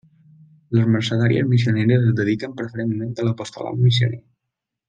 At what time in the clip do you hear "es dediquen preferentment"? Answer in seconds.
2.13-3.15